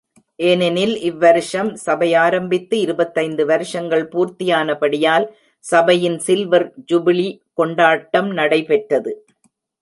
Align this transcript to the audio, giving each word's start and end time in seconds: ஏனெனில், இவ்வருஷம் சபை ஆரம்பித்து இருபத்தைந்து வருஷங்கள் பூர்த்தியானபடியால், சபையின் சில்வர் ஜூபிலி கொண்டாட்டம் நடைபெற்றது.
ஏனெனில், 0.39 0.93
இவ்வருஷம் 1.09 1.69
சபை 1.73 2.07
ஆரம்பித்து 2.13 2.79
இருபத்தைந்து 2.79 3.45
வருஷங்கள் 3.45 4.05
பூர்த்தியானபடியால், 4.07 5.27
சபையின் 5.65 6.19
சில்வர் 6.19 6.67
ஜூபிலி 6.91 7.29
கொண்டாட்டம் 7.53 8.31
நடைபெற்றது. 8.31 9.13